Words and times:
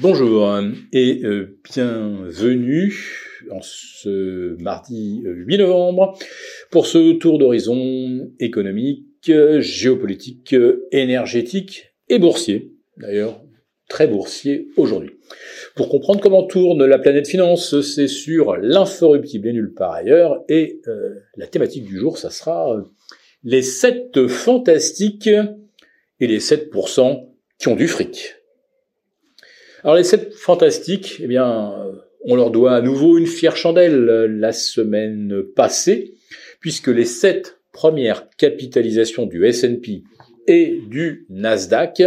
Bonjour 0.00 0.48
et 0.92 1.22
euh, 1.24 1.58
bienvenue 1.74 2.94
en 3.50 3.58
ce 3.60 4.54
mardi 4.62 5.22
8 5.24 5.54
euh, 5.54 5.58
novembre 5.58 6.16
pour 6.70 6.86
ce 6.86 7.14
tour 7.14 7.40
d'horizon 7.40 8.30
économique, 8.38 9.32
géopolitique, 9.58 10.54
énergétique 10.92 11.94
et 12.08 12.20
boursier. 12.20 12.76
D'ailleurs, 12.96 13.42
très 13.88 14.06
boursier 14.06 14.68
aujourd'hui. 14.76 15.16
Pour 15.74 15.88
comprendre 15.88 16.20
comment 16.20 16.44
tourne 16.44 16.84
la 16.84 17.00
planète 17.00 17.26
finance, 17.26 17.80
c'est 17.80 18.06
sur 18.06 18.56
l'inforruptible 18.56 19.48
et 19.48 19.52
nulle 19.52 19.74
part 19.74 19.94
ailleurs. 19.94 20.44
Et 20.48 20.80
euh, 20.86 21.16
la 21.36 21.48
thématique 21.48 21.86
du 21.86 21.98
jour, 21.98 22.18
ça 22.18 22.30
sera 22.30 22.80
les 23.42 23.62
7 23.62 24.28
fantastiques 24.28 25.28
et 26.20 26.26
les 26.28 26.38
7% 26.38 27.30
qui 27.58 27.66
ont 27.66 27.74
du 27.74 27.88
fric. 27.88 28.37
Alors 29.84 29.96
les 29.96 30.04
sept 30.04 30.34
fantastiques, 30.34 31.20
eh 31.22 31.26
bien, 31.26 31.72
on 32.22 32.34
leur 32.34 32.50
doit 32.50 32.74
à 32.74 32.80
nouveau 32.80 33.16
une 33.16 33.26
fière 33.26 33.56
chandelle 33.56 34.04
la 34.38 34.52
semaine 34.52 35.42
passée, 35.54 36.14
puisque 36.60 36.88
les 36.88 37.04
sept 37.04 37.58
premières 37.72 38.28
capitalisations 38.36 39.26
du 39.26 39.46
S&P 39.46 40.02
et 40.48 40.80
du 40.88 41.26
Nasdaq 41.30 42.02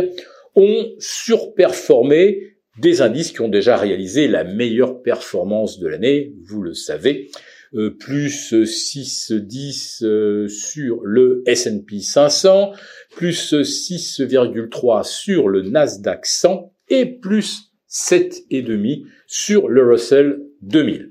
ont 0.55 0.91
surperformé 0.99 2.55
des 2.79 3.01
indices 3.01 3.31
qui 3.31 3.41
ont 3.41 3.47
déjà 3.47 3.77
réalisé 3.77 4.27
la 4.27 4.43
meilleure 4.43 5.01
performance 5.01 5.79
de 5.79 5.87
l'année, 5.87 6.33
vous 6.43 6.61
le 6.61 6.73
savez, 6.73 7.29
euh, 7.73 7.95
plus 7.97 8.53
6,10 8.53 10.03
euh, 10.03 10.47
sur 10.49 10.99
le 11.03 11.41
S&P 11.45 11.99
500, 12.01 12.73
plus 13.15 13.53
6,3 13.53 15.03
sur 15.05 15.47
le 15.47 15.61
Nasdaq 15.61 16.25
100 16.25 16.73
et 16.91 17.05
plus 17.05 17.71
7,5 17.89 19.05
sur 19.25 19.67
le 19.67 19.83
Russell 19.83 20.41
2000. 20.61 21.09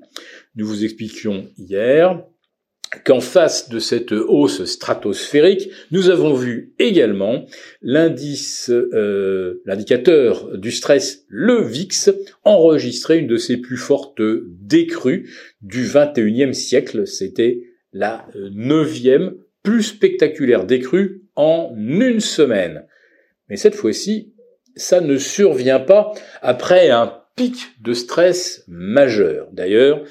Nous 0.54 0.66
vous 0.66 0.84
expliquions 0.84 1.48
hier 1.58 2.22
qu'en 3.04 3.20
face 3.20 3.68
de 3.68 3.78
cette 3.78 4.12
hausse 4.12 4.64
stratosphérique, 4.64 5.70
nous 5.90 6.10
avons 6.10 6.34
vu 6.34 6.74
également 6.78 7.46
l'indice, 7.82 8.68
euh, 8.70 9.62
l'indicateur 9.64 10.58
du 10.58 10.72
stress, 10.72 11.24
le 11.28 11.62
VIX, 11.62 12.10
enregistrer 12.44 13.18
une 13.18 13.28
de 13.28 13.36
ses 13.36 13.58
plus 13.58 13.76
fortes 13.76 14.20
décrues 14.20 15.30
du 15.62 15.84
21e 15.84 16.52
siècle. 16.52 17.06
C'était 17.06 17.62
la 17.92 18.26
neuvième 18.52 19.34
plus 19.62 19.82
spectaculaire 19.84 20.64
décrue 20.64 21.22
en 21.36 21.72
une 21.76 22.20
semaine. 22.20 22.84
Mais 23.48 23.56
cette 23.56 23.74
fois-ci, 23.74 24.32
ça 24.76 25.00
ne 25.00 25.16
survient 25.16 25.80
pas 25.80 26.12
après 26.42 26.90
un 26.90 27.12
pic 27.36 27.54
de 27.80 27.92
stress 27.92 28.64
majeur. 28.68 29.48
D'ailleurs, 29.52 30.02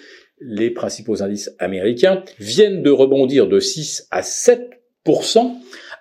les 0.41 0.71
principaux 0.71 1.21
indices 1.21 1.51
américains 1.59 2.23
viennent 2.39 2.81
de 2.81 2.91
rebondir 2.91 3.47
de 3.47 3.59
6 3.59 4.07
à 4.11 4.21
7% 4.21 4.69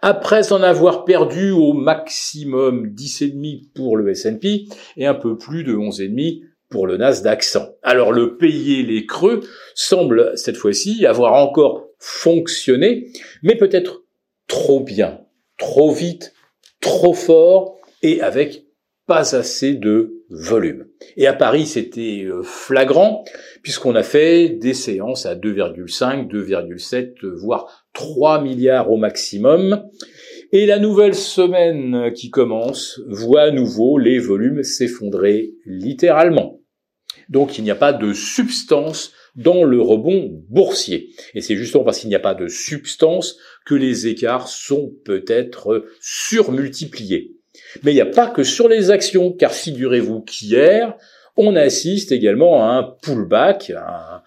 après 0.01 0.53
en 0.53 0.63
avoir 0.63 1.05
perdu 1.05 1.51
au 1.51 1.73
maximum 1.73 2.89
10,5 2.95 3.73
pour 3.75 3.97
le 3.97 4.11
S&P 4.11 4.67
et 4.97 5.07
un 5.07 5.15
peu 5.15 5.37
plus 5.37 5.65
de 5.65 5.75
11,5 5.75 6.43
pour 6.71 6.87
le 6.87 6.97
Nasdaq 6.99 7.43
100. 7.43 7.69
Alors 7.83 8.13
le 8.13 8.37
payer 8.37 8.83
les 8.83 9.07
creux 9.07 9.41
semble 9.75 10.33
cette 10.37 10.57
fois-ci 10.57 11.07
avoir 11.07 11.33
encore 11.35 11.87
fonctionné, 11.99 13.09
mais 13.43 13.57
peut-être 13.57 14.05
trop 14.47 14.81
bien, 14.81 15.21
trop 15.57 15.91
vite, 15.91 16.33
trop 16.81 17.15
fort 17.15 17.78
et 18.03 18.21
avec 18.21 18.65
pas 19.07 19.35
assez 19.35 19.75
de 19.75 20.23
volume. 20.29 20.87
Et 21.17 21.27
à 21.27 21.33
Paris, 21.33 21.67
c'était 21.67 22.25
euh, 22.25 22.43
flagrant, 22.43 23.25
puisqu'on 23.63 23.95
a 23.95 24.03
fait 24.03 24.51
des 24.51 24.75
séances 24.75 25.25
à 25.25 25.35
2,5, 25.35 26.29
2,7, 26.29 27.27
voire 27.27 27.87
3 27.95 28.43
milliards 28.43 28.91
au 28.91 28.99
maximum. 28.99 29.83
Et 30.53 30.67
la 30.67 30.79
nouvelle 30.79 31.15
semaine 31.15 32.13
qui 32.13 32.31
commence 32.31 33.01
voit 33.09 33.43
à 33.43 33.51
nouveau 33.51 33.99
les 33.99 34.19
volumes 34.19 34.63
s'effondrer 34.63 35.53
littéralement. 35.65 36.61
Donc 37.29 37.59
il 37.59 37.65
n'y 37.65 37.71
a 37.71 37.77
pas 37.77 37.93
de 37.93 38.13
substance 38.13 39.13
dans 39.35 39.65
le 39.65 39.81
rebond 39.81 40.43
boursier. 40.49 41.11
Et 41.35 41.41
c'est 41.41 41.57
justement 41.57 41.85
parce 41.85 42.01
qu'il 42.01 42.09
n'y 42.09 42.15
a 42.15 42.21
pas 42.21 42.35
de 42.35 42.49
substance 42.49 43.37
que 43.67 43.75
les 43.75 44.07
écarts 44.07 44.49
sont 44.49 44.93
peut-être 45.05 45.87
surmultipliés. 46.01 47.38
Mais 47.83 47.93
il 47.93 47.95
n'y 47.95 48.01
a 48.01 48.07
pas 48.07 48.29
que 48.29 48.43
sur 48.43 48.69
les 48.69 48.91
actions, 48.91 49.33
car 49.33 49.53
figurez-vous 49.53 50.21
qu'hier, 50.21 50.97
on 51.37 51.57
assiste 51.57 52.13
également 52.13 52.65
à 52.65 52.75
un 52.75 52.83
pullback, 52.83 53.73
à 53.77 54.25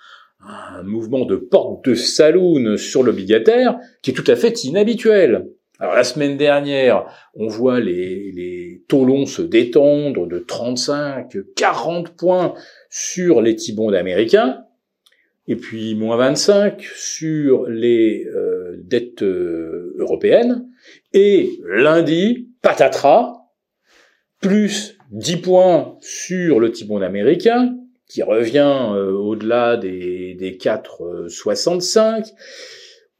un, 0.47 0.83
mouvement 0.83 1.25
de 1.25 1.35
porte 1.35 1.85
de 1.85 1.93
saloon 1.93 2.77
sur 2.77 3.03
l'obligataire 3.03 3.77
qui 4.01 4.11
est 4.11 4.13
tout 4.13 4.29
à 4.29 4.35
fait 4.35 4.63
inhabituel. 4.63 5.47
Alors 5.79 5.95
la 5.95 6.03
semaine 6.03 6.37
dernière, 6.37 7.05
on 7.35 7.47
voit 7.47 7.79
les, 7.79 8.31
les 8.31 8.83
taux 8.87 9.05
longs 9.05 9.25
se 9.25 9.41
détendre 9.41 10.27
de 10.27 10.39
35, 10.39 11.37
40 11.55 12.15
points 12.15 12.53
sur 12.89 13.41
les 13.41 13.55
T-bonds 13.55 13.93
américains, 13.93 14.63
et 15.47 15.55
puis 15.55 15.95
moins 15.95 16.17
25 16.17 16.81
sur 16.95 17.67
les 17.67 18.25
euh, 18.27 18.77
dettes 18.77 19.23
euh, 19.23 19.95
européennes, 19.97 20.67
et 21.13 21.49
lundi, 21.65 22.50
patatras, 22.61 23.37
plus 24.39 24.97
10 25.11 25.37
points 25.37 25.97
sur 26.01 26.59
le 26.59 26.71
T-bond 26.71 27.01
américain, 27.01 27.75
qui 28.07 28.23
revient 28.23 28.89
euh, 28.93 29.11
au-delà 29.11 29.77
des, 29.77 30.35
des 30.35 30.57
4,65. 30.57 32.31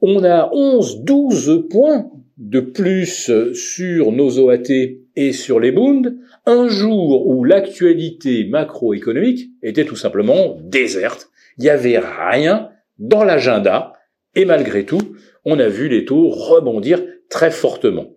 On 0.01 0.23
a 0.23 0.49
11, 0.51 1.03
12 1.03 1.67
points 1.69 2.11
de 2.37 2.59
plus 2.59 3.31
sur 3.53 4.11
nos 4.11 4.39
OAT 4.39 4.71
et 5.15 5.31
sur 5.31 5.59
les 5.59 5.71
Bunds, 5.71 6.15
un 6.45 6.67
jour 6.67 7.27
où 7.27 7.43
l'actualité 7.43 8.45
macroéconomique 8.45 9.51
était 9.61 9.85
tout 9.85 9.95
simplement 9.95 10.57
déserte. 10.61 11.29
Il 11.57 11.63
n'y 11.63 11.69
avait 11.69 11.99
rien 11.99 12.69
dans 12.97 13.23
l'agenda, 13.23 13.93
et 14.35 14.45
malgré 14.45 14.85
tout, 14.85 15.15
on 15.45 15.59
a 15.59 15.67
vu 15.67 15.87
les 15.87 16.05
taux 16.05 16.29
rebondir 16.29 17.03
très 17.29 17.51
fortement. 17.51 18.10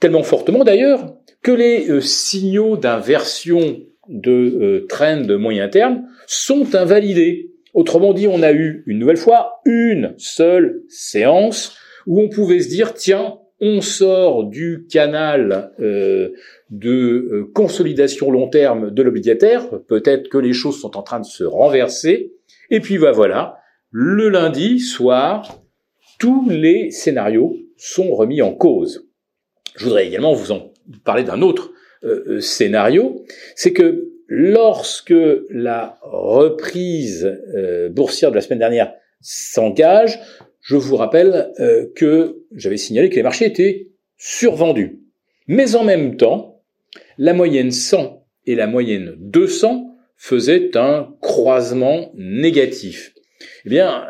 Tellement 0.00 0.22
fortement 0.22 0.64
d'ailleurs 0.64 1.14
que 1.42 1.52
les 1.52 1.90
euh, 1.90 2.00
signaux 2.00 2.76
d'inversion 2.76 3.80
de 4.08 4.30
euh, 4.30 4.86
trend 4.88 5.22
de 5.22 5.36
moyen 5.36 5.68
terme 5.68 6.04
sont 6.26 6.74
invalidés. 6.74 7.50
Autrement 7.74 8.12
dit, 8.12 8.28
on 8.28 8.42
a 8.42 8.52
eu 8.52 8.82
une 8.86 8.98
nouvelle 8.98 9.16
fois 9.16 9.60
une 9.64 10.14
seule 10.16 10.82
séance 10.88 11.76
où 12.06 12.20
on 12.20 12.28
pouvait 12.28 12.60
se 12.60 12.68
dire, 12.68 12.94
tiens, 12.94 13.38
on 13.60 13.80
sort 13.80 14.44
du 14.44 14.86
canal 14.90 15.72
euh, 15.80 16.30
de 16.70 17.50
consolidation 17.54 18.30
long 18.30 18.48
terme 18.48 18.90
de 18.90 19.02
l'obligataire, 19.02 19.68
peut-être 19.88 20.28
que 20.28 20.38
les 20.38 20.52
choses 20.52 20.80
sont 20.80 20.96
en 20.96 21.02
train 21.02 21.18
de 21.18 21.26
se 21.26 21.44
renverser, 21.44 22.32
et 22.70 22.80
puis 22.80 22.98
bah, 22.98 23.10
voilà, 23.10 23.58
le 23.90 24.28
lundi 24.28 24.78
soir, 24.78 25.60
tous 26.18 26.48
les 26.48 26.90
scénarios 26.90 27.56
sont 27.76 28.14
remis 28.14 28.42
en 28.42 28.52
cause. 28.52 29.07
Je 29.76 29.84
voudrais 29.84 30.06
également 30.06 30.32
vous 30.32 30.52
en 30.52 30.72
parler 31.04 31.24
d'un 31.24 31.42
autre 31.42 31.72
euh, 32.04 32.24
euh, 32.28 32.40
scénario, 32.40 33.24
c'est 33.56 33.72
que 33.72 34.08
lorsque 34.28 35.14
la 35.50 35.98
reprise 36.02 37.24
euh, 37.56 37.88
boursière 37.88 38.30
de 38.30 38.36
la 38.36 38.40
semaine 38.40 38.60
dernière 38.60 38.92
s'engage, 39.20 40.20
je 40.60 40.76
vous 40.76 40.96
rappelle 40.96 41.50
que 41.96 42.44
j'avais 42.54 42.76
signalé 42.76 43.08
que 43.08 43.16
les 43.16 43.22
marchés 43.22 43.46
étaient 43.46 43.88
survendus. 44.18 45.00
Mais 45.46 45.76
en 45.76 45.82
même 45.82 46.18
temps, 46.18 46.62
la 47.16 47.32
moyenne 47.32 47.70
100 47.70 48.26
et 48.46 48.54
la 48.54 48.66
moyenne 48.66 49.14
200 49.18 49.96
faisaient 50.16 50.76
un 50.76 51.08
croisement 51.22 52.12
négatif. 52.14 53.14
Eh 53.64 53.70
bien, 53.70 54.08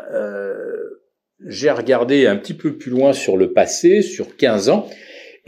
j'ai 1.47 1.71
regardé 1.71 2.27
un 2.27 2.35
petit 2.35 2.53
peu 2.53 2.77
plus 2.77 2.91
loin 2.91 3.13
sur 3.13 3.37
le 3.37 3.53
passé, 3.53 4.01
sur 4.01 4.35
15 4.35 4.69
ans, 4.69 4.89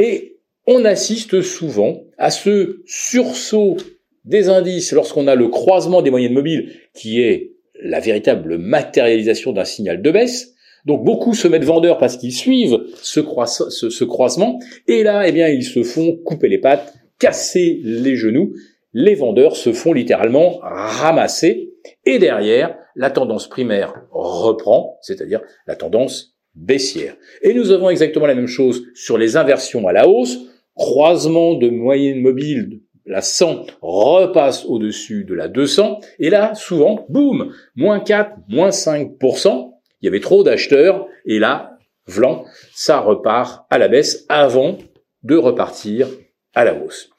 et 0.01 0.39
on 0.65 0.83
assiste 0.83 1.42
souvent 1.42 2.01
à 2.18 2.31
ce 2.31 2.81
sursaut 2.88 3.77
des 4.25 4.50
indices 4.50 4.94
lorsqu'on 4.94 5.27
a 5.27 5.36
le 5.36 5.48
croisement 5.48 6.01
des 6.01 6.09
moyennes 6.09 6.33
mobiles 6.33 6.71
qui 6.95 7.21
est 7.21 7.53
la 7.83 8.00
véritable 8.00 8.57
matérialisation 8.57 9.53
d'un 9.53 9.63
signal 9.63 10.01
de 10.01 10.12
baisse. 10.12 10.56
Donc 10.86 11.03
beaucoup 11.03 11.36
se 11.36 11.48
mettent 11.48 11.65
vendeurs 11.65 12.00
parce 12.00 12.18
qu'ils 12.18 12.33
suivent 12.33 12.80
ce, 12.95 13.19
croisement 13.19 14.57
et 14.88 15.03
là, 15.03 15.27
eh 15.27 15.31
bien, 15.31 15.48
ils 15.50 15.63
se 15.63 15.83
font 15.83 16.18
couper 16.25 16.50
les 16.50 16.57
pattes, 16.57 16.95
casser 17.19 17.80
les 17.83 18.15
genoux. 18.15 18.54
Les 18.94 19.13
vendeurs 19.13 19.56
se 19.56 19.71
font 19.71 19.94
littéralement 19.94 20.57
ramasser 20.63 21.74
et 22.06 22.18
derrière, 22.18 22.75
la 22.95 23.12
tendance 23.12 23.47
primaire 23.47 23.94
reprend, 24.09 24.97
c'est-à-dire 25.01 25.42
la 25.68 25.75
tendance 25.75 26.31
baissière. 26.56 27.15
Et 27.42 27.53
nous 27.53 27.71
avons 27.71 27.89
exactement 27.89 28.27
la 28.27 28.36
même 28.36 28.48
chose 28.48 28.83
sur 28.94 29.18
les 29.18 29.38
inversions 29.38 29.88
à 29.88 29.94
la 29.94 30.07
hausse, 30.07 30.38
croisement 30.75 31.56
de 31.56 31.69
moyenne 31.69 32.21
mobile, 32.21 32.81
la 33.06 33.21
100 33.21 33.65
repasse 33.81 34.65
au-dessus 34.65 35.24
de 35.24 35.33
la 35.33 35.48
200, 35.48 36.00
et 36.19 36.30
là, 36.30 36.53
souvent, 36.56 37.06
boum, 37.09 37.53
moins 37.75 38.00
4, 38.00 38.38
moins 38.48 38.69
5%, 38.69 39.71
il 40.01 40.06
y 40.06 40.07
avait 40.07 40.19
trop 40.19 40.44
d'acheteurs, 40.44 41.07
et 41.25 41.39
là, 41.39 41.77
vlan, 42.07 42.45
ça 42.74 43.00
repart 43.00 43.65
à 43.69 43.77
la 43.77 43.88
baisse 43.88 44.25
avant 44.30 44.77
de 45.24 45.36
repartir 45.36 46.07
à 46.54 46.65
la 46.65 46.75
hausse. 46.75 47.09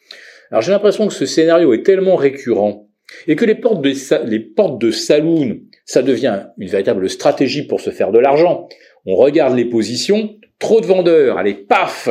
Alors 0.50 0.62
j'ai 0.62 0.72
l'impression 0.72 1.08
que 1.08 1.14
ce 1.14 1.26
scénario 1.26 1.72
est 1.72 1.82
tellement 1.82 2.16
récurrent 2.16 2.88
et 3.26 3.36
que 3.36 3.44
les 3.44 3.54
portes 3.54 3.80
de, 3.80 4.26
les 4.26 4.40
portes 4.40 4.80
de 4.80 4.90
saloon, 4.90 5.60
ça 5.86 6.02
devient 6.02 6.46
une 6.58 6.68
véritable 6.68 7.08
stratégie 7.08 7.66
pour 7.66 7.80
se 7.80 7.90
faire 7.90 8.12
de 8.12 8.18
l'argent. 8.18 8.68
On 9.06 9.16
regarde 9.16 9.56
les 9.56 9.64
positions, 9.64 10.36
trop 10.58 10.80
de 10.80 10.86
vendeurs, 10.86 11.38
allez, 11.38 11.54
paf, 11.54 12.08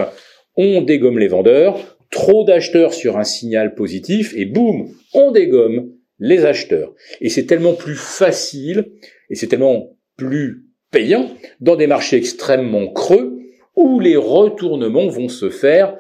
on 0.58 0.82
dégomme 0.82 1.20
les 1.20 1.28
vendeurs, 1.28 1.98
trop 2.10 2.44
d'acheteurs 2.44 2.94
sur 2.94 3.18
un 3.18 3.24
signal 3.24 3.74
positif, 3.74 4.34
et 4.36 4.46
boum, 4.46 4.90
on 5.14 5.32
dégomme 5.32 5.92
les 6.20 6.46
acheteurs. 6.46 6.94
Et 7.22 7.30
c'est 7.30 7.46
tellement 7.46 7.74
plus 7.74 7.96
facile, 7.96 8.92
et 9.30 9.36
c'est 9.36 9.48
tellement 9.48 9.98
plus 10.18 10.66
payant 10.92 11.32
dans 11.62 11.78
des 11.78 11.88
marchés 11.88 12.18
extrêmement 12.18 12.88
creux, 12.92 13.40
où 13.76 14.00
les 14.00 14.18
retournements 14.18 15.08
vont 15.08 15.30
se 15.30 15.50
faire 15.50 15.98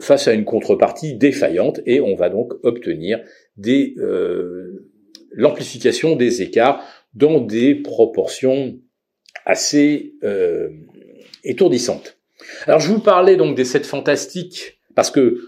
face 0.00 0.26
à 0.26 0.32
une 0.32 0.44
contrepartie 0.44 1.14
défaillante, 1.14 1.80
et 1.84 2.00
on 2.00 2.16
va 2.16 2.30
donc 2.30 2.54
obtenir 2.62 3.20
euh, 3.68 4.88
l'amplification 5.30 6.16
des 6.16 6.40
écarts 6.40 6.82
dans 7.14 7.40
des 7.40 7.74
proportions 7.74 8.78
assez 9.44 10.14
euh, 10.24 10.68
étourdissantes. 11.44 12.18
Alors 12.66 12.80
je 12.80 12.88
vous 12.88 13.00
parlais 13.00 13.36
donc 13.36 13.56
des 13.56 13.64
7 13.64 13.86
fantastiques 13.86 14.78
parce 14.94 15.10
que 15.10 15.40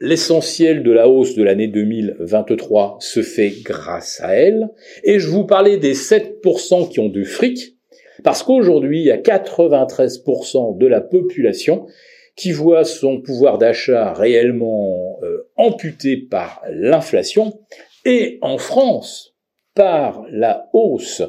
l'essentiel 0.00 0.82
de 0.82 0.92
la 0.92 1.08
hausse 1.08 1.34
de 1.34 1.42
l'année 1.42 1.68
2023 1.68 2.98
se 3.00 3.22
fait 3.22 3.50
grâce 3.62 4.20
à 4.20 4.34
elle. 4.34 4.68
Et 5.04 5.18
je 5.18 5.28
vous 5.28 5.44
parlais 5.44 5.78
des 5.78 5.94
7% 5.94 6.90
qui 6.90 7.00
ont 7.00 7.08
du 7.08 7.24
fric 7.24 7.76
parce 8.22 8.42
qu'aujourd'hui, 8.42 9.00
il 9.00 9.06
y 9.06 9.10
a 9.10 9.18
93% 9.18 10.78
de 10.78 10.86
la 10.86 11.00
population 11.00 11.86
qui 12.34 12.52
voit 12.52 12.84
son 12.84 13.20
pouvoir 13.20 13.58
d'achat 13.58 14.12
réellement 14.12 15.18
euh, 15.22 15.48
amputé 15.56 16.16
par 16.16 16.62
l'inflation 16.70 17.60
et 18.04 18.38
en 18.42 18.58
France 18.58 19.35
par 19.76 20.26
la 20.30 20.68
hausse 20.72 21.22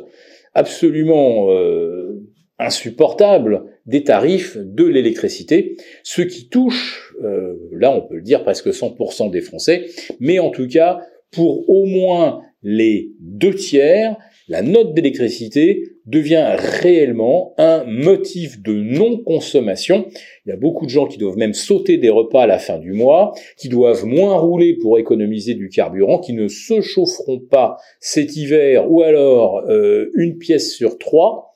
absolument 0.56 1.52
euh, 1.52 2.24
insupportable 2.58 3.66
des 3.86 4.04
tarifs 4.04 4.58
de 4.58 4.86
l'électricité, 4.86 5.78
ce 6.02 6.24
qui 6.24 6.50
touche, 6.50 7.14
euh, 7.24 7.54
là 7.72 7.92
on 7.92 8.02
peut 8.02 8.16
le 8.16 8.22
dire, 8.24 8.42
presque 8.42 8.70
100% 8.70 9.30
des 9.30 9.42
Français, 9.42 9.86
mais 10.20 10.40
en 10.40 10.50
tout 10.50 10.68
cas, 10.68 11.02
pour 11.32 11.70
au 11.70 11.86
moins 11.86 12.42
les 12.64 13.12
deux 13.20 13.54
tiers, 13.54 14.18
la 14.48 14.62
note 14.62 14.94
d'électricité 14.94 15.84
devient 16.06 16.56
réellement 16.58 17.54
un 17.58 17.84
motif 17.84 18.62
de 18.62 18.74
non-consommation. 18.74 20.08
Il 20.46 20.50
y 20.50 20.52
a 20.54 20.56
beaucoup 20.58 20.86
de 20.86 20.90
gens 20.90 21.06
qui 21.06 21.18
doivent 21.18 21.38
même 21.38 21.54
sauter 21.54 21.98
des 21.98 22.10
repas 22.10 22.44
à 22.44 22.48
la 22.48 22.58
fin 22.58 22.80
du 22.80 22.94
mois, 22.94 23.34
qui 23.58 23.68
doivent 23.68 24.06
moins 24.06 24.38
rouler 24.38 24.76
pour 24.76 24.98
économiser 24.98 25.54
du 25.54 25.68
carburant, 25.68 26.20
qui 26.20 26.34
ne 26.34 26.48
se 26.48 26.82
chaufferont 26.82 27.40
pas 27.40 27.78
cet 28.00 28.38
hiver 28.38 28.90
ou 28.90 29.02
alors 29.02 29.64
euh, 29.68 30.10
une 30.16 30.38
pièce 30.38 30.74
sur 30.74 30.98
trois. 30.98 31.54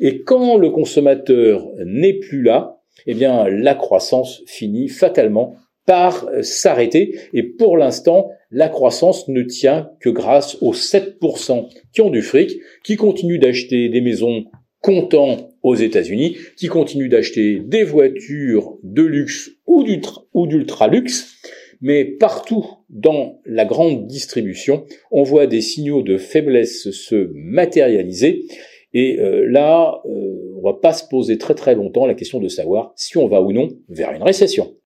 Et 0.00 0.22
quand 0.22 0.56
le 0.56 0.70
consommateur 0.70 1.68
n'est 1.84 2.18
plus 2.18 2.42
là, 2.42 2.80
eh 3.06 3.14
bien 3.14 3.48
la 3.48 3.74
croissance 3.74 4.42
finit 4.46 4.88
fatalement 4.88 5.56
par 5.84 6.26
euh, 6.28 6.42
s'arrêter. 6.42 7.18
Et 7.34 7.42
pour 7.42 7.76
l'instant, 7.76 8.30
la 8.50 8.68
croissance 8.68 9.28
ne 9.28 9.42
tient 9.42 9.90
que 10.00 10.10
grâce 10.10 10.56
aux 10.60 10.74
7% 10.74 11.68
qui 11.92 12.00
ont 12.00 12.10
du 12.10 12.22
fric, 12.22 12.58
qui 12.84 12.96
continuent 12.96 13.40
d'acheter 13.40 13.88
des 13.88 14.00
maisons 14.00 14.44
comptant 14.80 15.50
aux 15.62 15.74
États-Unis, 15.74 16.36
qui 16.56 16.68
continuent 16.68 17.10
d'acheter 17.10 17.60
des 17.60 17.84
voitures 17.84 18.78
de 18.82 19.02
luxe 19.02 19.50
ou 19.66 19.84
d'ultra 19.84 20.88
luxe. 20.88 21.36
Mais 21.82 22.04
partout 22.04 22.66
dans 22.90 23.40
la 23.46 23.64
grande 23.64 24.06
distribution, 24.06 24.84
on 25.10 25.22
voit 25.22 25.46
des 25.46 25.60
signaux 25.60 26.02
de 26.02 26.18
faiblesse 26.18 26.90
se 26.90 27.30
matérialiser. 27.34 28.44
Et 28.92 29.18
euh, 29.20 29.46
là, 29.48 30.00
euh, 30.04 30.56
on 30.56 30.62
va 30.62 30.74
pas 30.74 30.92
se 30.92 31.04
poser 31.08 31.38
très 31.38 31.54
très 31.54 31.74
longtemps 31.74 32.06
la 32.06 32.14
question 32.14 32.40
de 32.40 32.48
savoir 32.48 32.92
si 32.96 33.16
on 33.16 33.28
va 33.28 33.40
ou 33.40 33.52
non 33.52 33.68
vers 33.88 34.12
une 34.12 34.22
récession. 34.22 34.74